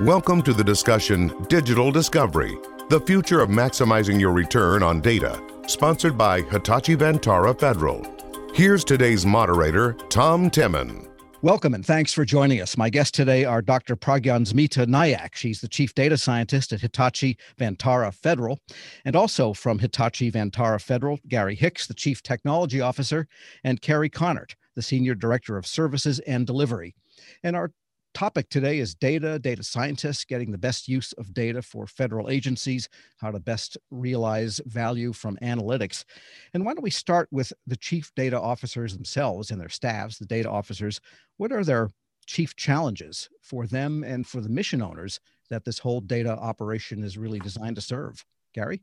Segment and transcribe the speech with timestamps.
[0.00, 2.58] Welcome to the discussion Digital Discovery,
[2.90, 8.04] the future of maximizing your return on data, sponsored by Hitachi Vantara Federal.
[8.52, 11.08] Here's today's moderator, Tom Temin.
[11.40, 12.76] Welcome and thanks for joining us.
[12.76, 13.96] My guests today are Dr.
[13.96, 15.34] Pragyansmita Nayak.
[15.34, 18.58] She's the Chief Data Scientist at Hitachi Vantara Federal.
[19.06, 23.26] And also from Hitachi Vantara Federal, Gary Hicks, the Chief Technology Officer,
[23.64, 26.94] and Carrie Connert, the Senior Director of Services and Delivery.
[27.42, 27.72] And our
[28.16, 32.88] topic today is data, data scientists getting the best use of data for federal agencies,
[33.18, 36.02] how to best realize value from analytics.
[36.54, 40.24] And why don't we start with the chief data officers themselves and their staffs, the
[40.24, 40.98] data officers.
[41.36, 41.92] What are their
[42.24, 45.20] chief challenges for them and for the mission owners
[45.50, 48.24] that this whole data operation is really designed to serve?
[48.54, 48.80] Gary?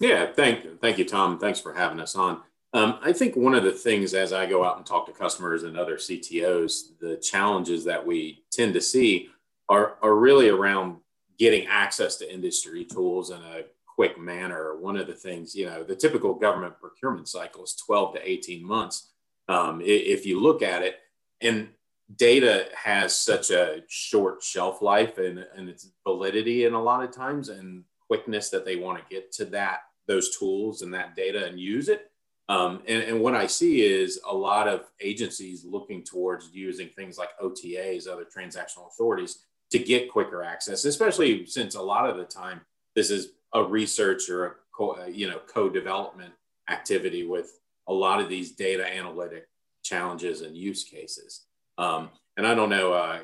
[0.00, 1.38] Yeah, thank, thank you, Tom.
[1.38, 2.40] Thanks for having us on.
[2.74, 5.64] Um, I think one of the things as I go out and talk to customers
[5.64, 9.28] and other CTOs, the challenges that we tend to see
[9.68, 10.96] are, are really around
[11.38, 14.76] getting access to industry tools in a quick manner.
[14.76, 18.66] One of the things, you know, the typical government procurement cycle is 12 to 18
[18.66, 19.10] months.
[19.48, 20.96] Um, if you look at it,
[21.42, 21.68] and
[22.16, 27.10] data has such a short shelf life and, and its validity in a lot of
[27.10, 31.46] times and quickness that they want to get to that those tools and that data
[31.46, 32.11] and use it
[32.52, 37.16] um, and, and, what I see is a lot of agencies looking towards using things
[37.16, 42.24] like OTAs, other transactional authorities, to get quicker access, especially since a lot of the
[42.24, 42.60] time
[42.94, 46.34] this is a research or a co, you know co-development
[46.68, 47.58] activity with
[47.88, 49.48] a lot of these data analytic
[49.82, 51.46] challenges and use cases.
[51.78, 53.20] Um, and I don't know, uh,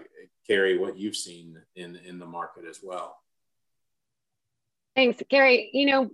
[0.47, 3.19] Carrie, what you've seen in in the market as well.
[4.97, 5.69] Thanks, Gary.
[5.75, 6.11] You know,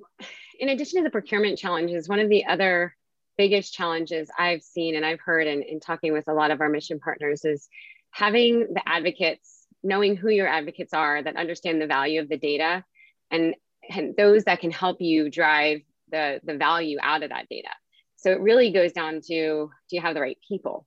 [0.59, 2.97] in addition to the procurement challenges, one of the other
[3.37, 6.69] biggest challenges I've seen and I've heard in, in talking with a lot of our
[6.69, 7.69] mission partners is
[8.11, 12.85] having the advocates, knowing who your advocates are that understand the value of the data
[13.31, 13.55] and,
[13.91, 17.71] and those that can help you drive the, the value out of that data.
[18.17, 20.87] So it really goes down to do you have the right people?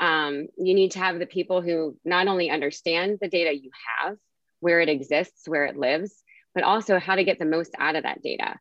[0.00, 4.16] Um, you need to have the people who not only understand the data you have,
[4.60, 6.22] where it exists, where it lives,
[6.54, 8.58] but also how to get the most out of that data.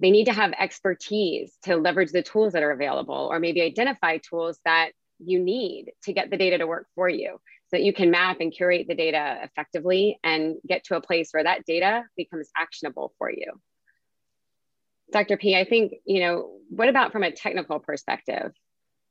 [0.00, 4.18] They need to have expertise to leverage the tools that are available, or maybe identify
[4.18, 7.38] tools that you need to get the data to work for you
[7.68, 11.30] so that you can map and curate the data effectively and get to a place
[11.30, 13.52] where that data becomes actionable for you.
[15.12, 15.36] Dr.
[15.36, 18.52] P, I think, you know, what about from a technical perspective?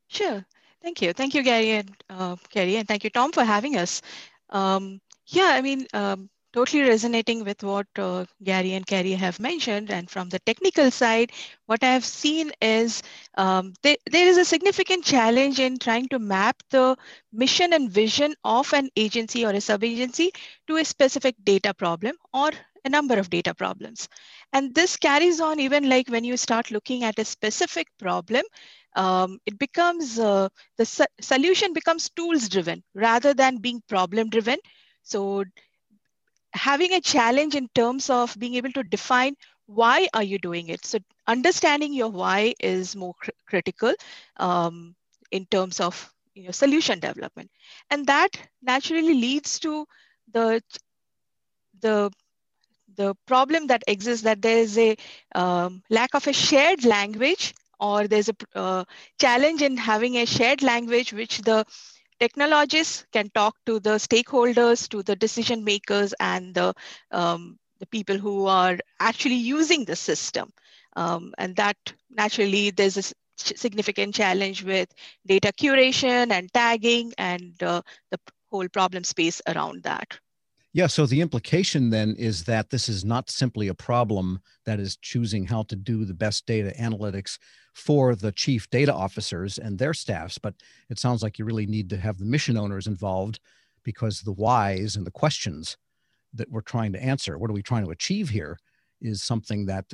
[0.08, 0.44] Sure.
[0.82, 1.14] Thank you.
[1.14, 4.02] Thank you, Gary and uh, Gary, and thank you, Tom, for having us.
[4.50, 9.90] Um, yeah, I mean, um, totally resonating with what uh, Gary and Carrie have mentioned.
[9.90, 11.32] And from the technical side,
[11.66, 13.02] what I've seen is
[13.36, 16.96] um, th there is a significant challenge in trying to map the
[17.32, 20.30] mission and vision of an agency or a sub-agency
[20.68, 22.50] to a specific data problem or
[22.84, 24.08] a number of data problems.
[24.52, 28.44] And this carries on even like when you start looking at a specific problem,
[28.96, 30.48] um, it becomes, uh,
[30.78, 34.58] the so solution becomes tools driven rather than being problem driven.
[35.02, 35.44] So
[36.54, 40.84] having a challenge in terms of being able to define why are you doing it.
[40.86, 43.94] So understanding your why is more cr critical
[44.38, 44.96] um,
[45.30, 47.50] in terms of you know, solution development.
[47.90, 48.30] And that
[48.62, 49.86] naturally leads to
[50.32, 50.62] the
[51.80, 52.10] the
[52.96, 54.96] the problem that exists that there is a
[55.34, 58.84] um, lack of a shared language or there's a uh,
[59.20, 61.64] challenge in having a shared language which the
[62.20, 66.74] technologists can talk to the stakeholders, to the decision makers, and the,
[67.10, 70.52] um, the people who are actually using the system.
[70.96, 71.76] Um, and that
[72.10, 73.02] naturally, there's a
[73.36, 74.88] significant challenge with
[75.26, 78.18] data curation and tagging and uh, the
[78.50, 80.18] whole problem space around that.
[80.74, 84.96] Yeah, so the implication then is that this is not simply a problem that is
[84.96, 87.38] choosing how to do the best data analytics
[87.74, 90.54] for the chief data officers and their staffs, but
[90.90, 93.38] it sounds like you really need to have the mission owners involved
[93.84, 95.76] because the whys and the questions
[96.32, 98.58] that we're trying to answer, what are we trying to achieve here,
[99.00, 99.92] is something that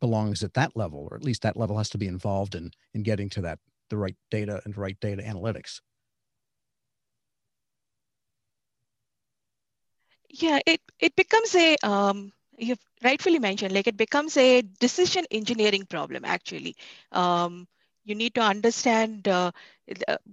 [0.00, 3.04] belongs at that level, or at least that level has to be involved in in
[3.04, 3.60] getting to that
[3.90, 5.80] the right data and right data analytics.
[10.30, 15.86] Yeah, it, it becomes a, um, you've rightfully mentioned, like it becomes a decision engineering
[15.86, 16.76] problem, actually.
[17.12, 17.66] Um,
[18.04, 19.52] you need to understand uh,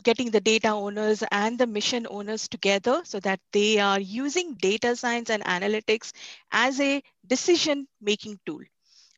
[0.04, 4.96] getting the data owners and the mission owners together so that they are using data
[4.96, 6.14] science and analytics
[6.52, 8.62] as a decision making tool.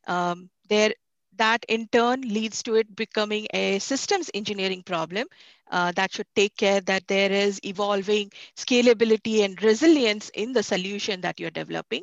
[0.06, 0.94] Um, there
[1.40, 5.26] that in turn leads to it becoming a systems engineering problem
[5.70, 11.22] uh, that should take care that there is evolving scalability and resilience in the solution
[11.22, 12.02] that you're developing.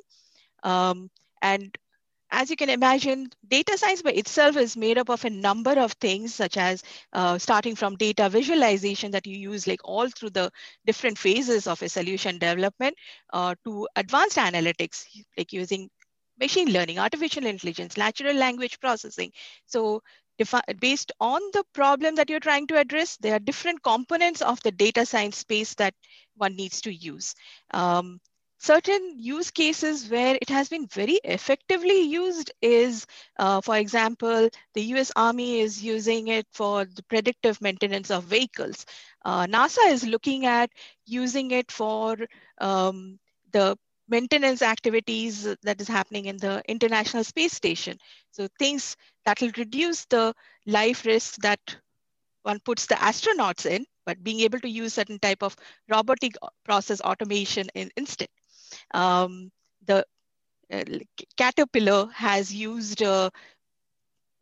[0.63, 1.10] Um,
[1.42, 1.75] and
[2.31, 5.94] as you can imagine, data science by itself is made up of a number of
[5.94, 10.51] things, such as uh, starting from data visualization that you use like all through the
[10.86, 12.95] different phases of a solution development
[13.34, 15.06] uh, to advanced analytics,
[15.38, 15.89] like using
[16.39, 19.31] machine learning, artificial intelligence, natural language processing.
[19.66, 20.01] So
[20.80, 24.72] based on the problem that you're trying to address, there are different components of the
[24.72, 25.94] data science space that
[26.36, 27.34] one needs to use.
[27.72, 28.19] Um,
[28.60, 33.06] certain use cases where it has been very effectively used is,
[33.39, 38.86] uh, for example, the US Army is using it for the predictive maintenance of vehicles.
[39.25, 40.69] Uh, NASA is looking at
[41.06, 42.18] using it for
[42.60, 43.19] um,
[43.51, 47.98] the maintenance activities that is happening in the International Space Station.
[48.31, 48.95] So things
[49.25, 50.33] that will reduce the
[50.65, 51.59] life risks that
[52.44, 55.56] one puts the astronauts in, but being able to use certain type of
[55.89, 56.33] robotic
[56.63, 58.30] process automation in, instead.
[58.94, 59.51] Um,
[59.86, 60.06] the
[60.71, 60.83] uh,
[61.38, 63.30] Caterpillar has used uh,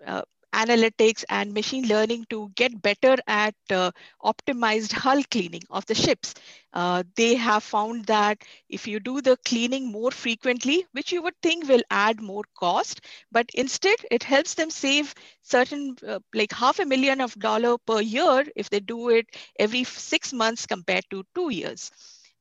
[0.06, 0.22] uh,
[0.56, 3.92] analytics and machine learning to get better at uh,
[4.24, 6.34] optimized hull cleaning of the ships.
[6.74, 8.38] Uh, they have found that
[8.70, 13.02] if you do the cleaning more frequently, which you would think will add more cost,
[13.32, 18.00] but instead it helps them save certain uh, like half a million of dollar per
[18.02, 19.26] year if they do it
[19.60, 21.92] every six months compared to two years.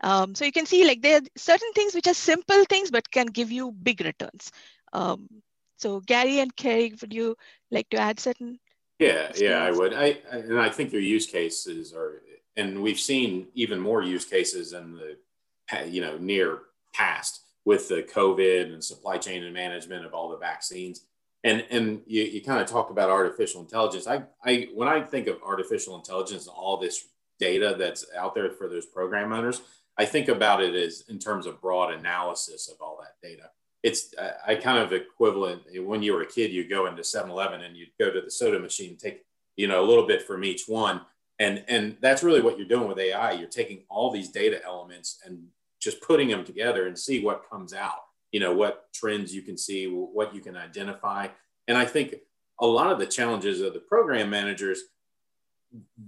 [0.00, 3.10] Um, so you can see like there are certain things which are simple things, but
[3.10, 4.50] can give you big returns.
[4.92, 5.28] Um,
[5.76, 7.36] so Gary and Carrie, would you
[7.70, 8.58] like to add certain?
[8.98, 9.92] Yeah, yeah, I would.
[9.92, 12.22] I, I, and I think your use cases are,
[12.56, 16.60] and we've seen even more use cases in the, you know, near
[16.92, 21.06] past with the COVID and supply chain and management of all the vaccines.
[21.42, 24.06] And and you, you kind of talk about artificial intelligence.
[24.06, 27.04] I I when I think of artificial intelligence, and all this
[27.38, 29.60] data that's out there for those program owners,
[29.98, 33.50] I think about it as in terms of broad analysis of all that data
[33.84, 34.14] it's
[34.46, 37.90] I kind of equivalent when you were a kid, you go into 7-Eleven and you'd
[38.00, 39.26] go to the soda machine take,
[39.56, 41.02] you know, a little bit from each one.
[41.38, 43.32] And and that's really what you're doing with AI.
[43.32, 45.48] You're taking all these data elements and
[45.80, 48.00] just putting them together and see what comes out.
[48.32, 51.28] You know, what trends you can see, what you can identify.
[51.68, 52.16] And I think
[52.58, 54.80] a lot of the challenges of the program managers,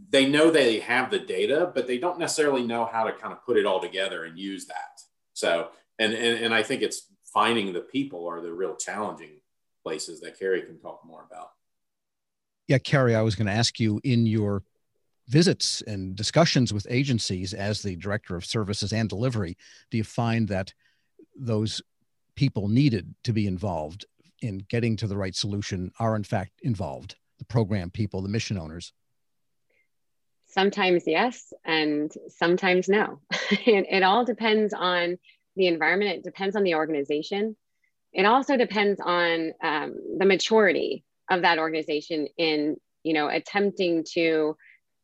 [0.08, 3.44] they know they have the data, but they don't necessarily know how to kind of
[3.44, 5.00] put it all together and use that.
[5.34, 5.68] So,
[5.98, 9.42] and, and, and I think it's finding the people are the real challenging
[9.82, 11.50] places that Carrie can talk more about.
[12.66, 14.62] Yeah, Carrie, I was going to ask you in your
[15.28, 19.54] visits and discussions with agencies as the director of services and delivery,
[19.90, 20.72] do you find that
[21.38, 21.82] those
[22.36, 24.06] people needed to be involved
[24.40, 27.16] in getting to the right solution are in fact involved?
[27.38, 28.94] The program people, the mission owners?
[30.46, 33.20] Sometimes yes, and sometimes no.
[33.50, 35.18] it, it all depends on
[35.56, 37.56] the environment, it depends on the organization.
[38.12, 44.56] It also depends on um, the maturity of that organization in, you know, attempting to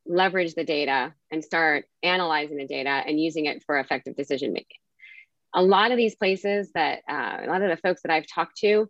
[0.07, 4.79] leverage the data and start analyzing the data and using it for effective decision making.
[5.55, 8.59] A lot of these places that, uh, a lot of the folks that I've talked
[8.59, 8.89] to,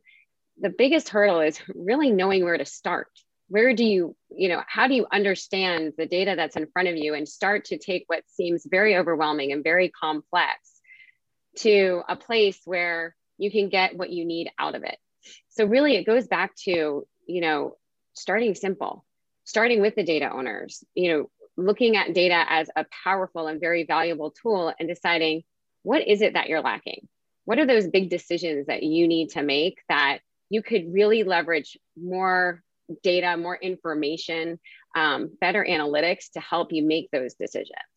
[0.61, 3.09] the biggest hurdle is really knowing where to start.
[3.49, 6.97] Where do you, you know, how do you understand the data that's in front of
[6.97, 10.72] you and start to take what seems very overwhelming and very complex
[11.57, 14.97] to a place where you can get what you need out of it.
[15.51, 17.77] So really it goes back to, you know,
[18.15, 19.05] starting simple,
[19.45, 23.85] starting with the data owners, you know, looking at data as a powerful and very
[23.85, 25.43] valuable tool and deciding
[25.83, 27.09] what is it that you're lacking?
[27.45, 30.19] What are those big decisions that you need to make that
[30.49, 32.63] you could really leverage more
[33.03, 34.61] data, more information,
[34.95, 37.92] um, better analytics to help you make those decisions?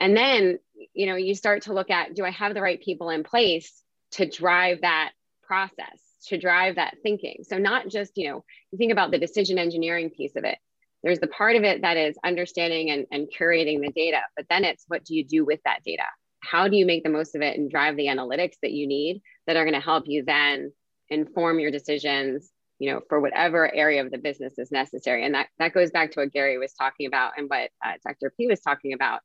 [0.00, 0.58] And then
[0.92, 3.82] you know you start to look at do i have the right people in place
[4.12, 7.44] to drive that process to drive that thinking?
[7.46, 10.58] So not just you know you think about the decision engineering piece of it.
[11.02, 14.64] There's the part of it that is understanding and, and curating the data but then
[14.64, 16.04] it's what do you do with that data?
[16.40, 19.22] How do you make the most of it and drive the analytics that you need
[19.46, 20.72] that are going to help you then
[21.10, 25.24] inform your decisions you know for whatever area of the business is necessary?
[25.24, 28.32] And that that goes back to what gary was talking about and what uh, dr
[28.36, 29.20] p was talking about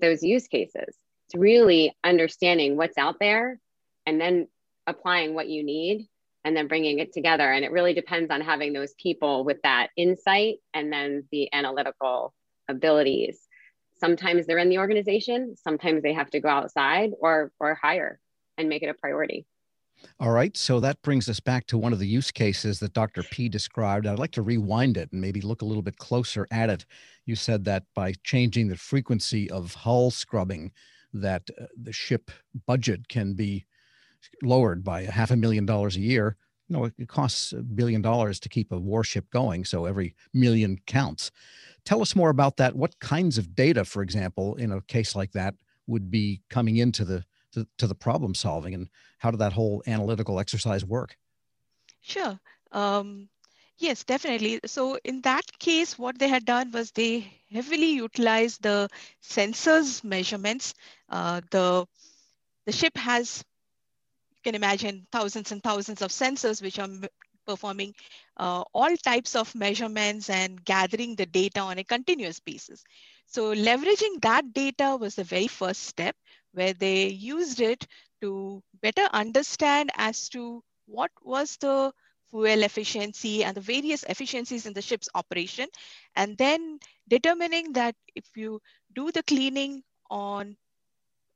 [0.00, 0.96] those use cases.
[1.26, 3.60] It's really understanding what's out there
[4.06, 4.48] and then
[4.86, 6.08] applying what you need
[6.44, 7.52] and then bringing it together.
[7.52, 12.32] And it really depends on having those people with that insight and then the analytical
[12.68, 13.38] abilities.
[13.98, 18.20] Sometimes they're in the organization, sometimes they have to go outside or or hire
[18.56, 19.46] and make it a priority.
[20.20, 23.22] All right, so that brings us back to one of the use cases that Dr.
[23.22, 24.06] P described.
[24.06, 26.84] I'd like to rewind it and maybe look a little bit closer at it.
[27.24, 30.72] You said that by changing the frequency of hull scrubbing,
[31.12, 32.30] that uh, the ship
[32.66, 33.66] budget can be
[34.42, 36.36] lowered by a half a million dollars a year.
[36.68, 40.78] You know, it costs a billion dollars to keep a warship going, so every million
[40.86, 41.30] counts.
[41.84, 42.76] Tell us more about that.
[42.76, 45.54] What kinds of data, for example, in a case like that,
[45.86, 48.88] would be coming into the to, to the problem solving, and
[49.18, 51.16] how did that whole analytical exercise work?
[52.00, 52.38] Sure.
[52.72, 53.28] Um,
[53.78, 54.60] yes, definitely.
[54.66, 58.88] So in that case, what they had done was they heavily utilized the
[59.22, 60.74] sensors measurements.
[61.08, 61.86] Uh, the
[62.66, 63.44] the ship has
[64.30, 66.88] you can imagine thousands and thousands of sensors which are
[67.46, 67.94] performing
[68.36, 72.84] uh, all types of measurements and gathering the data on a continuous basis.
[73.26, 76.14] So leveraging that data was the very first step
[76.52, 77.86] where they used it
[78.20, 81.92] to better understand as to what was the
[82.30, 85.68] fuel efficiency and the various efficiencies in the ship's operation.
[86.16, 86.78] And then
[87.08, 88.60] determining that if you
[88.94, 90.56] do the cleaning on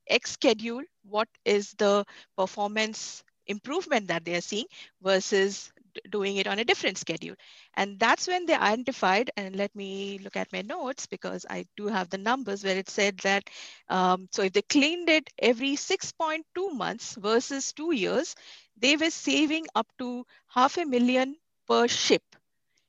[0.09, 2.05] X schedule, what is the
[2.37, 4.67] performance improvement that they are seeing
[5.03, 5.72] versus
[6.11, 7.35] doing it on a different schedule.
[7.75, 11.87] And that's when they identified, and let me look at my notes because I do
[11.89, 13.49] have the numbers where it said that,
[13.89, 18.35] um, so if they cleaned it every 6.2 months versus two years,
[18.77, 21.37] they were saving up to half a million
[21.69, 22.23] per ship.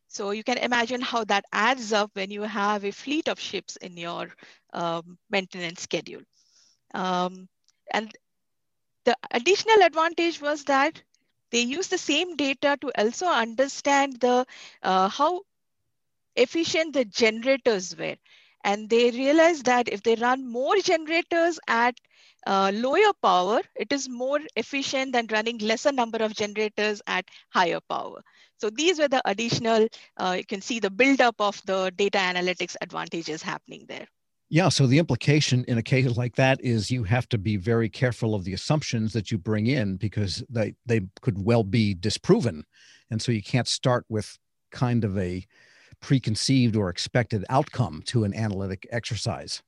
[0.08, 3.76] So you can imagine how that adds up when you have a fleet of ships
[3.78, 4.30] in your
[4.74, 6.22] um, maintenance schedule.
[6.94, 7.48] Um,
[7.94, 8.12] and
[9.06, 11.02] the additional advantage was that
[11.54, 14.46] they use the same data to also understand the
[14.82, 15.42] uh, how
[16.36, 18.16] efficient the generators were.
[18.66, 21.96] And they realized that if they run more generators at
[22.48, 27.82] uh, lower power, it is more efficient than running lesser number of generators at higher
[27.90, 28.24] power.
[28.58, 32.76] So these were the additional, uh, you can see the buildup of the data analytics
[32.82, 34.08] advantages happening there.
[34.54, 37.90] Yeah, so the implication in a case like that is you have to be very
[37.90, 42.64] careful of the assumptions that you bring in because they, they could well be disproven.
[43.10, 44.38] And so you can't start with
[44.72, 45.44] kind of a
[46.02, 49.64] preconceived or expected outcome to an analytic exercise.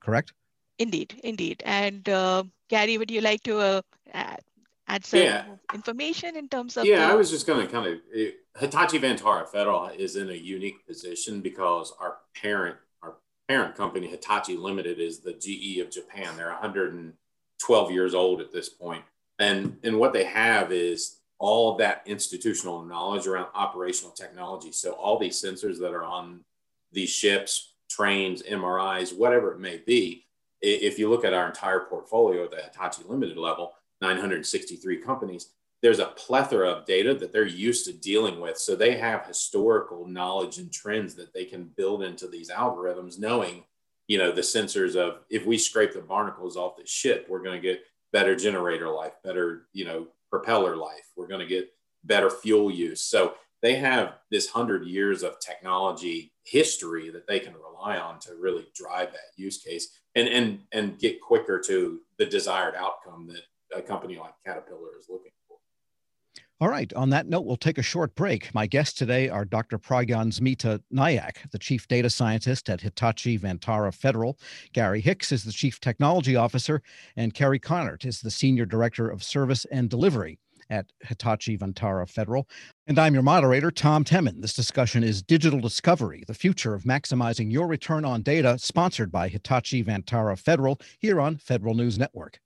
[0.00, 0.34] Correct?
[0.78, 1.62] Indeed, indeed.
[1.64, 3.80] And uh, Gary, would you like to uh,
[4.12, 5.44] add some yeah.
[5.72, 6.84] information in terms of?
[6.84, 7.12] Yeah, the...
[7.12, 7.98] I was just going to kind of.
[8.12, 12.76] It, Hitachi Vantara Federal is in a unique position because our parent
[13.50, 16.36] parent company, Hitachi Limited, is the GE of Japan.
[16.36, 19.02] They're 112 years old at this point.
[19.40, 24.70] And, and what they have is all of that institutional knowledge around operational technology.
[24.70, 26.44] So all these sensors that are on
[26.92, 30.26] these ships, trains, MRIs, whatever it may be,
[30.62, 35.48] if you look at our entire portfolio at the Hitachi Limited level, 963 companies,
[35.82, 38.58] there's a plethora of data that they're used to dealing with.
[38.58, 43.64] So they have historical knowledge and trends that they can build into these algorithms, knowing,
[44.06, 47.60] you know, the sensors of if we scrape the barnacles off the ship, we're going
[47.60, 47.82] to get
[48.12, 51.10] better generator life, better, you know, propeller life.
[51.16, 51.70] We're going to get
[52.04, 53.02] better fuel use.
[53.02, 58.34] So they have this hundred years of technology history that they can rely on to
[58.34, 63.42] really drive that use case and and and get quicker to the desired outcome that
[63.76, 65.30] a company like Caterpillar is looking
[66.60, 66.92] all right.
[66.92, 68.54] On that note, we'll take a short break.
[68.54, 69.78] My guests today are Dr.
[69.78, 74.38] Pragyansmita Nayak, the Chief Data Scientist at Hitachi Vantara Federal.
[74.74, 76.82] Gary Hicks is the Chief Technology Officer,
[77.16, 80.38] and Carrie Connert is the Senior Director of Service and Delivery
[80.68, 82.46] at Hitachi Vantara Federal.
[82.86, 84.42] And I'm your moderator, Tom Temin.
[84.42, 89.28] This discussion is Digital Discovery, the future of maximizing your return on data, sponsored by
[89.28, 92.38] Hitachi Vantara Federal here on Federal News Network.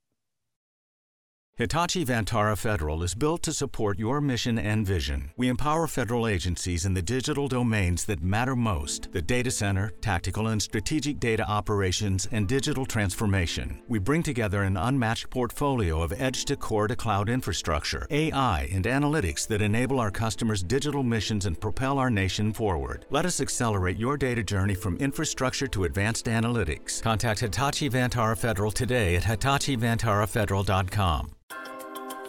[1.57, 5.31] Hitachi Vantara Federal is built to support your mission and vision.
[5.37, 10.47] We empower federal agencies in the digital domains that matter most the data center, tactical
[10.47, 13.81] and strategic data operations, and digital transformation.
[13.87, 18.83] We bring together an unmatched portfolio of edge to core to cloud infrastructure, AI, and
[18.83, 23.05] analytics that enable our customers' digital missions and propel our nation forward.
[23.11, 27.01] Let us accelerate your data journey from infrastructure to advanced analytics.
[27.01, 31.31] Contact Hitachi Vantara Federal today at hitachivantarafederal.com.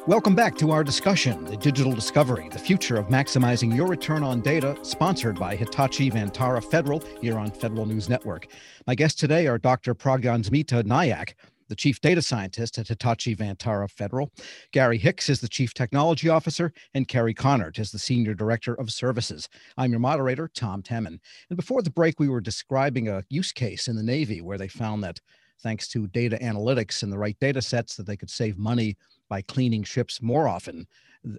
[0.07, 4.41] Welcome back to our discussion, The Digital Discovery, the future of maximizing your return on
[4.41, 8.47] data, sponsored by Hitachi Vantara Federal here on Federal News Network.
[8.87, 9.97] My guests today are Dr.
[9.97, 11.35] Pragyansmita Nayak,
[11.67, 14.31] the Chief Data Scientist at Hitachi Vantara Federal.
[14.71, 18.93] Gary Hicks is the Chief Technology Officer, and Carrie Connert is the Senior Director of
[18.93, 19.49] Services.
[19.77, 21.19] I'm your moderator, Tom Temin.
[21.51, 24.69] And before the break, we were describing a use case in the Navy where they
[24.69, 25.21] found that
[25.65, 28.97] thanks to data analytics and the right data sets that they could save money
[29.29, 30.87] by cleaning ships more often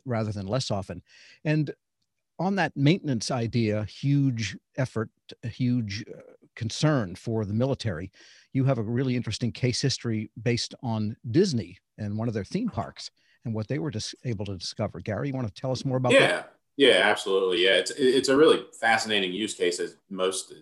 [0.05, 1.01] rather than less often.
[1.43, 1.73] And
[2.39, 5.09] on that maintenance idea, huge effort,
[5.43, 6.21] huge uh,
[6.55, 8.11] concern for the military,
[8.53, 12.69] you have a really interesting case history based on Disney and one of their theme
[12.69, 13.09] parks
[13.45, 14.99] and what they were just able to discover.
[14.99, 16.27] Gary, you want to tell us more about yeah.
[16.27, 16.53] that?
[16.75, 17.65] Yeah, absolutely.
[17.65, 20.53] Yeah, it's it's a really fascinating use case as most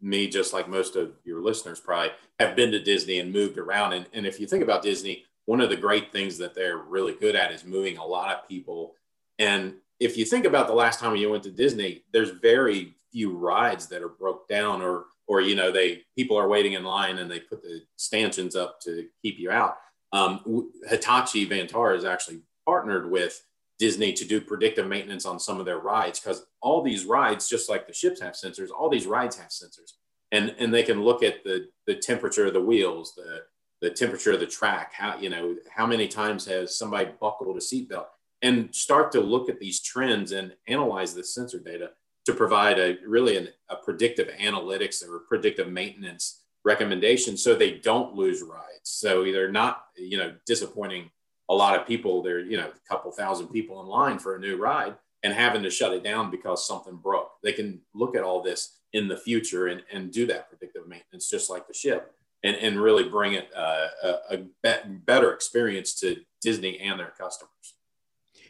[0.00, 3.92] me, just like most of your listeners, probably have been to Disney and moved around.
[3.92, 7.14] And, and if you think about Disney, one of the great things that they're really
[7.14, 8.94] good at is moving a lot of people.
[9.38, 13.36] And if you think about the last time you went to Disney, there's very few
[13.36, 17.18] rides that are broke down or or you know they people are waiting in line
[17.18, 19.78] and they put the stanchions up to keep you out.
[20.12, 23.42] Um, Hitachi Vantara has actually partnered with
[23.78, 27.68] Disney to do predictive maintenance on some of their rides because all these rides, just
[27.68, 29.92] like the ships have sensors, all these rides have sensors,
[30.32, 33.42] and and they can look at the the temperature of the wheels, the
[33.80, 37.60] the temperature of the track, how you know how many times has somebody buckled a
[37.60, 38.06] seatbelt,
[38.42, 41.90] and start to look at these trends and analyze the sensor data
[42.24, 48.14] to provide a really an, a predictive analytics or predictive maintenance recommendation so they don't
[48.14, 48.80] lose rides.
[48.84, 51.10] So they're not you know disappointing
[51.48, 54.40] a lot of people there, you know, a couple thousand people in line for a
[54.40, 57.30] new ride and having to shut it down because something broke.
[57.42, 61.30] They can look at all this in the future and, and do that predictive maintenance
[61.30, 62.14] just like the ship
[62.46, 67.50] and, and really bring it uh, a, a better experience to Disney and their customers.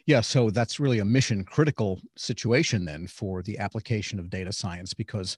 [0.05, 4.93] Yeah, so that's really a mission critical situation then for the application of data science
[4.93, 5.37] because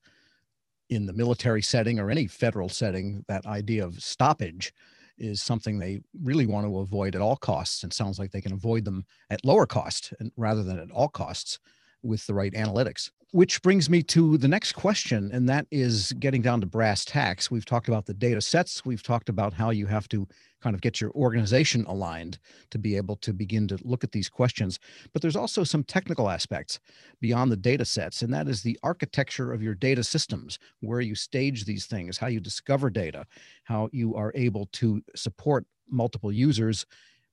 [0.90, 4.74] in the military setting or any federal setting, that idea of stoppage
[5.18, 7.84] is something they really want to avoid at all costs.
[7.84, 11.10] And sounds like they can avoid them at lower cost and rather than at all
[11.10, 11.60] costs
[12.04, 13.12] with the right analytics.
[13.32, 17.52] Which brings me to the next question, and that is getting down to brass tacks.
[17.52, 18.84] We've talked about the data sets.
[18.84, 20.28] We've talked about how you have to
[20.62, 22.40] kind of get your organization aligned
[22.72, 24.80] to be able to begin to look at these questions.
[25.14, 26.80] But there's also some technical aspects
[27.22, 31.14] beyond the data sets, and that is the architecture of your data systems, where you
[31.14, 33.28] stage these things, how you discover data,
[33.64, 36.88] how you are able to support multiple users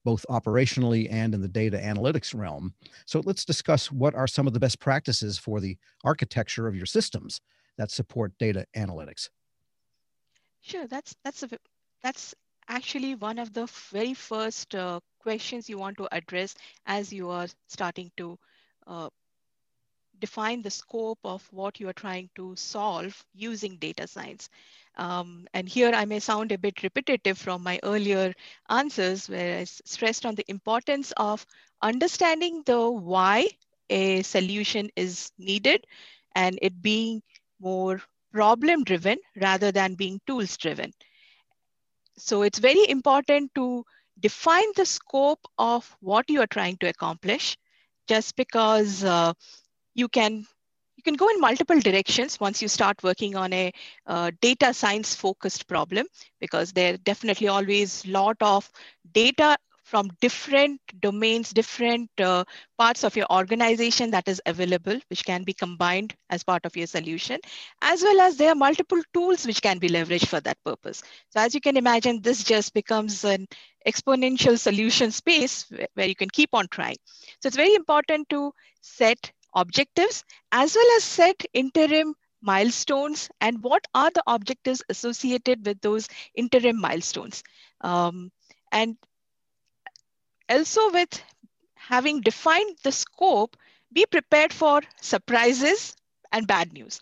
[0.06, 2.72] both operationally and in the data analytics realm.
[3.06, 6.86] So let's discuss what are some of the best practices for the architecture of your
[6.86, 7.40] systems
[7.76, 9.30] that support data analytics.
[10.60, 11.49] Sure, that's that's a
[12.02, 12.34] that's
[12.69, 16.54] actually one of the very first uh, questions you want to address
[16.86, 18.38] as you are starting to
[18.86, 19.10] uh,
[20.19, 24.49] define the scope of what you are trying to solve using data science.
[24.97, 28.35] Um, and here I may sound a bit repetitive from my earlier
[28.69, 31.47] answers, where I stressed on the importance of
[31.82, 33.49] understanding the why
[33.91, 35.87] a solution is needed
[36.35, 37.23] and it being
[37.61, 38.00] more
[38.32, 40.93] problem driven rather than being tools driven.
[42.19, 43.85] So it's very important to
[44.19, 47.56] define the scope of what you are trying to accomplish
[48.09, 49.32] just because uh,
[49.95, 50.47] you can
[51.06, 53.73] can go in multiple directions once you start working on a
[54.06, 56.06] uh, data science focused problem
[56.40, 58.69] because there are definitely always a lot of
[59.12, 62.42] data from different domains, different uh,
[62.76, 66.88] parts of your organization that is available, which can be combined as part of your
[66.88, 67.38] solution,
[67.82, 71.04] as well as there are multiple tools which can be leveraged for that purpose.
[71.30, 73.47] So as you can imagine, this just becomes an
[73.86, 76.97] exponential solution space where, where you can keep on trying.
[77.40, 83.86] So it's very important to set objectives as well as set interim milestones and what
[83.95, 87.42] are the objectives associated with those interim milestones.
[87.80, 88.30] Um,
[88.71, 88.97] and
[90.49, 91.21] also with
[91.75, 93.56] having defined the scope,
[93.92, 95.97] be prepared for surprises
[96.32, 97.00] and bad news.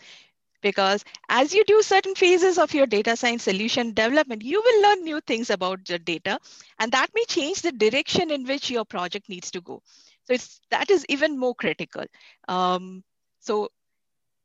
[0.63, 5.05] Because as you do certain phases of your data science solution development, you will learn
[5.05, 6.39] new things about the data,
[6.79, 9.83] and that may change the direction in which your project needs to go.
[10.25, 12.05] So it's that is even more critical.
[12.49, 13.05] Um,
[13.41, 13.69] so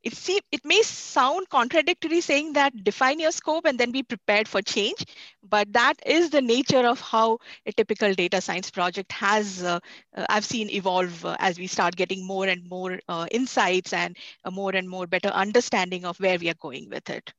[0.03, 4.47] it see, it may sound contradictory saying that define your scope and then be prepared
[4.47, 5.03] for change,
[5.43, 9.79] but that is the nature of how a typical data science project has, uh,
[10.15, 14.15] uh, I've seen evolve uh, as we start getting more and more uh, insights and
[14.45, 17.33] a more and more better understanding of where we are going with it.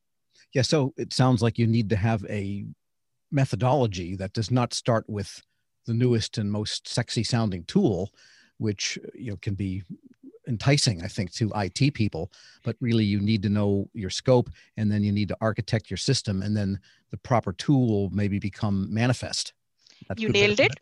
[0.53, 2.67] Yeah, so it sounds like you need to have a
[3.33, 5.41] methodology that does not start with
[5.87, 8.11] the newest and most sexy sounding tool,
[8.59, 9.83] which you know can be
[10.49, 12.31] enticing, I think, to IT people.
[12.63, 15.97] But really, you need to know your scope, and then you need to architect your
[15.97, 19.53] system, and then the proper tool maybe become manifest.
[20.09, 20.81] That's you nailed it.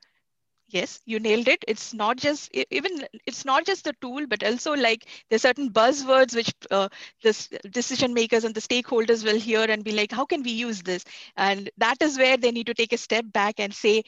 [0.71, 1.65] Yes, you nailed it.
[1.67, 6.35] It's not just even it's not just the tool, but also like there's certain buzzwords
[6.35, 6.91] which uh,
[7.23, 10.83] the decision makers and the stakeholders will hear and be like, how can we use
[10.83, 11.05] this?
[11.39, 14.03] And that is where they need to take a step back and say,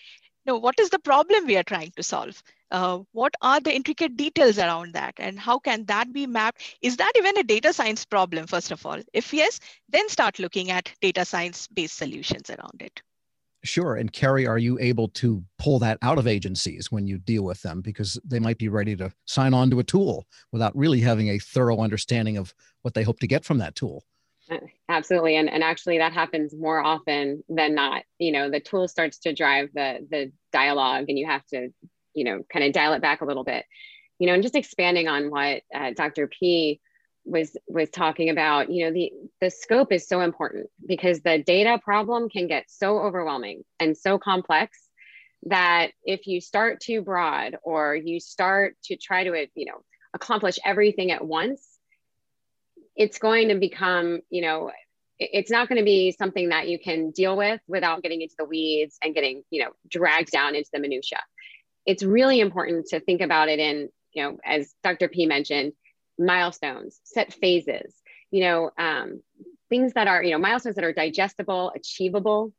[0.51, 2.43] know, what is the problem we are trying to solve?
[2.71, 6.63] Uh, what are the intricate details around that and how can that be mapped?
[6.83, 9.01] Is that even a data science problem, first of all?
[9.13, 13.03] If yes, then start looking at data science based solutions around it.
[13.63, 13.97] Sure.
[13.97, 17.61] And Carrie, are you able to pull that out of agencies when you deal with
[17.61, 17.83] them?
[17.83, 21.39] Because they might be ready to sign on to a tool without really having a
[21.39, 24.05] thorough understanding of what they hope to get from that tool.
[24.89, 25.37] Absolutely.
[25.37, 28.03] And, and actually that happens more often than not.
[28.19, 31.69] You know, the tool starts to drive the the dialogue and you have to,
[32.15, 33.65] you know, kind of dial it back a little bit.
[34.19, 36.27] You know, and just expanding on what uh, Dr.
[36.29, 36.81] P
[37.25, 41.79] was was talking about you know the the scope is so important because the data
[41.85, 44.79] problem can get so overwhelming and so complex
[45.45, 49.83] that if you start too broad or you start to try to you know
[50.15, 51.70] accomplish everything at once
[53.01, 54.71] it's going to become you know
[55.19, 58.45] it's not going to be something that you can deal with without getting into the
[58.45, 61.21] weeds and getting you know dragged down into the minutia
[61.87, 65.73] it's really important to think about it in you know as dr p mentioned
[66.21, 67.95] milestones, set phases,
[68.31, 69.23] you know, um,
[69.69, 72.53] things that are, you know, milestones that are digestible, achievable.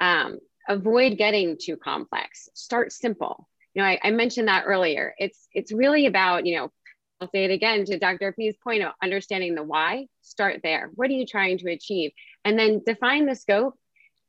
[0.00, 2.48] Um, avoid getting too complex.
[2.54, 3.48] Start simple.
[3.74, 5.14] You know, I, I mentioned that earlier.
[5.18, 6.72] It's it's really about, you know,
[7.20, 8.32] I'll say it again to Dr.
[8.32, 10.06] P's point of understanding the why.
[10.20, 10.90] Start there.
[10.94, 12.10] What are you trying to achieve?
[12.44, 13.74] And then define the scope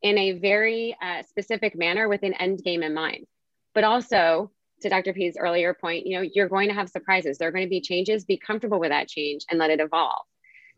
[0.02, 3.26] in a very uh, specific manner with an end game in mind.
[3.74, 5.12] But also to Dr.
[5.12, 7.38] P's earlier point, you know, you're going to have surprises.
[7.38, 8.24] There are going to be changes.
[8.24, 10.26] Be comfortable with that change and let it evolve.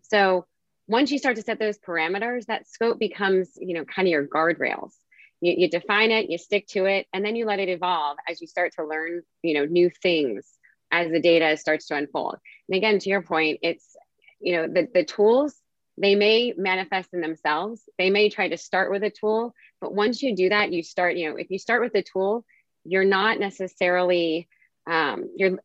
[0.02, 0.46] So
[0.88, 4.28] once you start to set those parameters, that scope becomes, you know, kind of your
[4.28, 4.94] guardrails.
[5.42, 8.42] You, you define it, you stick to it, and then you let it evolve as
[8.42, 10.59] you start to learn, you know, new things
[10.92, 12.38] as the data starts to unfold.
[12.68, 13.96] And again, to your point, it's,
[14.40, 15.56] you know, the, the tools,
[15.98, 17.82] they may manifest in themselves.
[17.98, 21.18] They may try to start with a tool, but once you do that, you start,
[21.18, 22.46] you know, if you start with a tool,
[22.84, 24.48] you're not necessarily
[24.90, 25.60] um, you're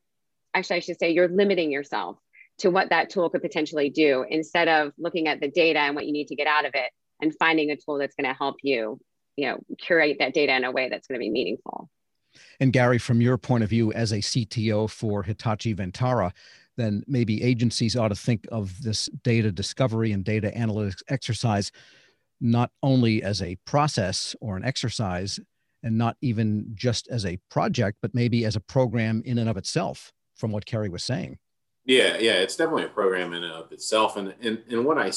[0.54, 2.18] actually i should say you're limiting yourself
[2.58, 6.06] to what that tool could potentially do instead of looking at the data and what
[6.06, 8.56] you need to get out of it and finding a tool that's going to help
[8.62, 9.00] you
[9.36, 11.88] you know curate that data in a way that's going to be meaningful
[12.60, 16.32] and gary from your point of view as a cto for hitachi Vantara,
[16.76, 21.70] then maybe agencies ought to think of this data discovery and data analytics exercise
[22.40, 25.40] not only as a process or an exercise
[25.82, 29.56] and not even just as a project, but maybe as a program in and of
[29.56, 31.38] itself, from what Carrie was saying.
[31.84, 34.16] Yeah, yeah, it's definitely a program in and of itself.
[34.16, 35.12] And, and, and what I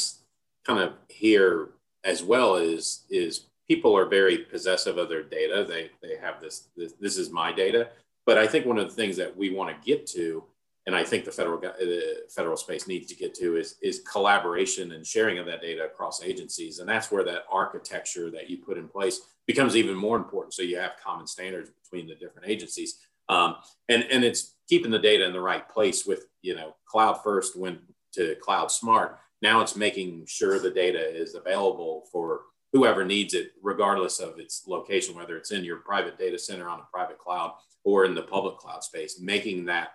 [0.65, 1.69] kind of hear
[2.03, 5.65] as well is, is people are very possessive of their data.
[5.67, 7.89] They, they have this, this, this is my data.
[8.25, 10.43] But I think one of the things that we want to get to
[10.88, 14.93] and I think the federal the federal space needs to get to is is collaboration
[14.93, 18.77] and sharing of that data across agencies, and that's where that architecture that you put
[18.77, 20.53] in place becomes even more important.
[20.53, 23.58] So you have common standards between the different agencies, um,
[23.89, 27.60] and and it's keeping the data in the right place with you know cloud first
[27.60, 27.80] went
[28.13, 29.19] to cloud smart.
[29.41, 34.63] Now it's making sure the data is available for whoever needs it, regardless of its
[34.67, 37.53] location, whether it's in your private data center on a private cloud
[37.84, 39.89] or in the public cloud space, making that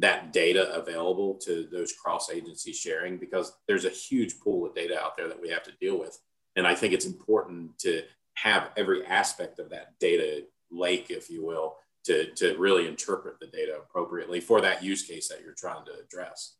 [0.00, 4.96] that data available to those cross agency sharing because there's a huge pool of data
[4.96, 6.16] out there that we have to deal with.
[6.54, 8.02] And I think it's important to
[8.34, 13.48] have every aspect of that data lake, if you will, to, to really interpret the
[13.48, 16.54] data appropriately for that use case that you're trying to address.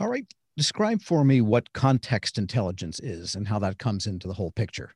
[0.00, 0.26] All right.
[0.56, 4.92] Describe for me what context intelligence is and how that comes into the whole picture.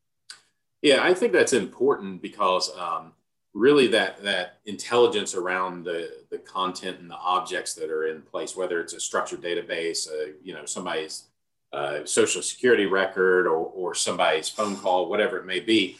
[0.82, 3.12] Yeah, I think that's important because um,
[3.54, 8.56] really that that intelligence around the the content and the objects that are in place
[8.56, 11.24] whether it's a structured database uh, you know somebody's
[11.72, 15.98] uh, social security record or, or somebody's phone call whatever it may be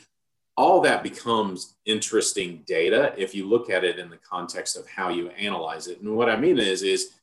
[0.57, 5.09] all that becomes interesting data if you look at it in the context of how
[5.09, 7.18] you analyze it and what i mean is is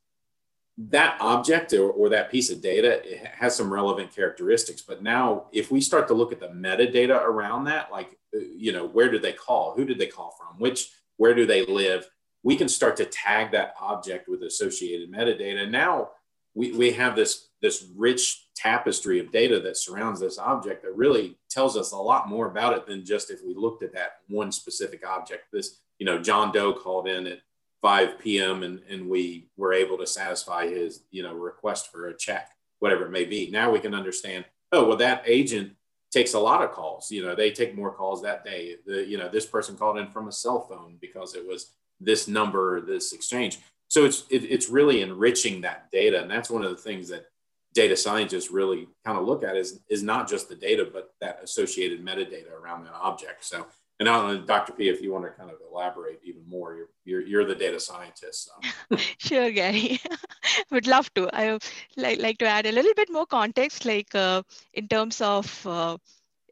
[0.77, 3.01] that object or, or that piece of data
[3.33, 7.63] has some relevant characteristics but now if we start to look at the metadata around
[7.63, 9.73] that like uh, you know, where did they call?
[9.75, 10.59] Who did they call from?
[10.59, 12.09] Which, where do they live?
[12.43, 15.69] We can start to tag that object with associated metadata.
[15.69, 16.09] Now
[16.53, 21.37] we, we have this, this rich tapestry of data that surrounds this object that really
[21.49, 24.51] tells us a lot more about it than just if we looked at that one
[24.51, 25.45] specific object.
[25.51, 27.39] This, you know, John Doe called in at
[27.85, 28.63] 5 p.m.
[28.63, 33.05] and, and we were able to satisfy his, you know, request for a check, whatever
[33.05, 33.51] it may be.
[33.51, 35.73] Now we can understand, oh, well, that agent
[36.09, 37.11] takes a lot of calls.
[37.11, 38.77] You know, they take more calls that day.
[38.87, 42.27] The, you know, this person called in from a cell phone because it was this
[42.27, 43.59] number, this exchange.
[43.87, 47.27] So it's it, it's really enriching that data, and that's one of the things that
[47.75, 51.39] data scientists really kind of look at is is not just the data, but that
[51.43, 53.45] associated metadata around that object.
[53.45, 53.67] So
[53.99, 54.73] And now, Dr.
[54.73, 57.79] P, if you want to kind of elaborate even more, you're you're, you're the data
[57.79, 58.49] scientist.
[58.91, 58.97] So.
[59.17, 60.01] sure, Gary.
[60.71, 61.29] Would love to.
[61.33, 61.57] I
[61.95, 65.97] like, like to add a little bit more context, like uh, in terms of uh,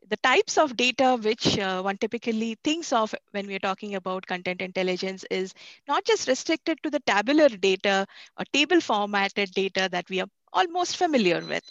[0.09, 4.61] the types of data which uh, one typically thinks of when we're talking about content
[4.61, 5.53] intelligence is
[5.87, 8.05] not just restricted to the tabular data
[8.37, 11.63] or table formatted data that we are almost familiar with.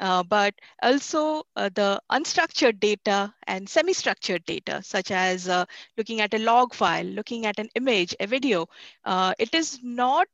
[0.00, 5.64] Uh, but also uh, the unstructured data and semi-structured data, such as uh,
[5.96, 8.66] looking at a log file, looking at an image, a video.
[9.04, 10.28] Uh, it is not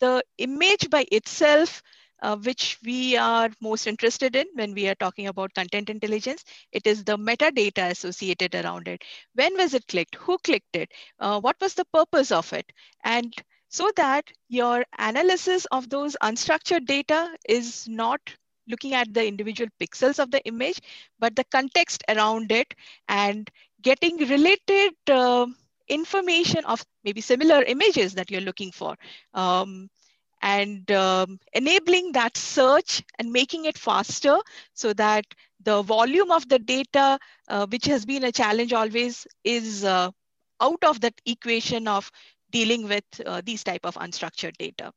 [0.00, 1.82] the image by itself
[2.22, 6.42] uh, which we are most interested in when we are talking about content intelligence.
[6.72, 9.02] It is the metadata associated around it.
[9.34, 10.16] When was it clicked?
[10.16, 10.90] Who clicked it?
[11.18, 12.72] What was the purpose of it?
[13.04, 13.32] And
[13.68, 18.20] so that your analysis of those unstructured data is not
[18.68, 20.80] looking at the individual pixels of the image,
[21.18, 22.74] but the context around it
[23.08, 23.50] and
[23.82, 25.46] getting related uh,
[25.88, 28.96] information of maybe similar images that you're looking for.
[29.34, 29.88] Um,
[30.42, 34.36] and um, enabling that search and making it faster
[34.74, 35.24] so that
[35.62, 40.10] the volume of the data, uh, which has been a challenge always, is uh,
[40.60, 42.10] out of that equation of
[42.50, 44.92] dealing with uh, these type of unstructured data.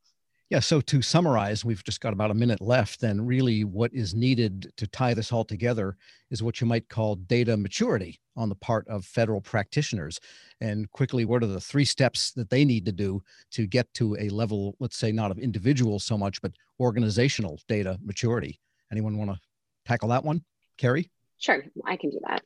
[0.50, 3.02] Yeah, so to summarize, we've just got about a minute left.
[3.02, 5.98] Then, really, what is needed to tie this all together
[6.32, 10.22] is what you might call data maturity on the part of federal practitioners.
[10.62, 14.16] And quickly, what are the three steps that they need to do to get to
[14.22, 18.62] a level, let's say, not of individual so much, but organizational data maturity?
[18.90, 19.40] Anyone want to
[19.86, 20.46] tackle that one?
[20.78, 21.12] Carrie?
[21.40, 22.44] Sure, I can do that.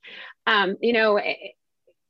[0.47, 1.19] Um, you know,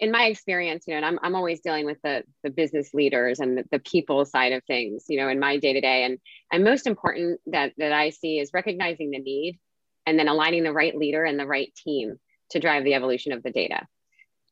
[0.01, 3.39] in my experience, you know, and I'm, I'm always dealing with the, the business leaders
[3.39, 6.03] and the, the people side of things, you know, in my day to day.
[6.03, 6.17] And,
[6.51, 9.59] and most important that, that I see is recognizing the need
[10.07, 13.43] and then aligning the right leader and the right team to drive the evolution of
[13.43, 13.85] the data.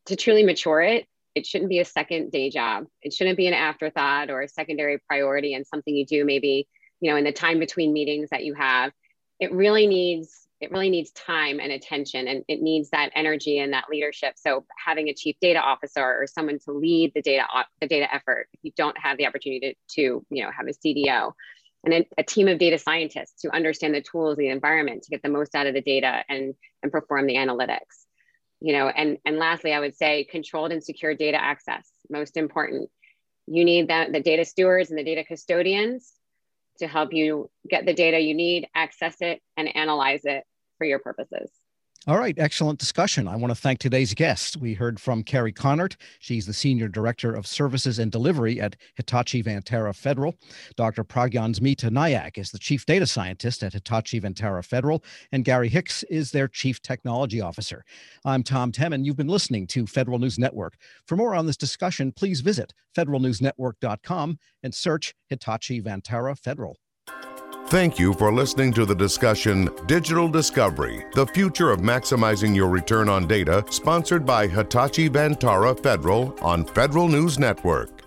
[0.06, 2.86] To truly mature it, it shouldn't be a second day job.
[3.02, 6.68] It shouldn't be an afterthought or a secondary priority and something you do maybe,
[7.02, 8.92] you know, in the time between meetings that you have.
[9.40, 13.74] It really needs it really needs time and attention and it needs that energy and
[13.74, 14.34] that leadership.
[14.36, 17.46] So having a chief data officer or someone to lead the data
[17.80, 20.72] the data effort if you don't have the opportunity to, to you know have a
[20.72, 21.34] cdo
[21.84, 25.22] and then a team of data scientists to understand the tools the environment to get
[25.24, 28.06] the most out of the data and and perform the analytics
[28.62, 28.88] you know.
[28.90, 32.90] And and lastly i would say controlled and secure data access most important.
[33.48, 36.12] You need that the data stewards and the data custodians
[36.80, 40.44] to help you get the data you need, access it, and analyze it
[40.80, 41.52] for your purposes.
[42.08, 43.28] All right, excellent discussion.
[43.28, 44.56] I want to thank today's guests.
[44.56, 45.98] We heard from Carrie Connert.
[46.20, 50.36] She's the Senior Director of Services and Delivery at Hitachi Vantara Federal.
[50.78, 51.04] Dr.
[51.04, 56.32] Pragyansmita Nayak is the Chief Data Scientist at Hitachi Vantara Federal, and Gary Hicks is
[56.32, 57.84] their Chief Technology Officer.
[58.24, 59.04] I'm Tom Temin.
[59.04, 60.78] You've been listening to Federal News Network.
[61.06, 66.78] For more on this discussion, please visit federalnewsnetwork.com and search Hitachi Vantara Federal.
[67.70, 73.08] Thank you for listening to the discussion Digital Discovery The Future of Maximizing Your Return
[73.08, 77.99] on Data, sponsored by Hitachi Vantara Federal on Federal News Network.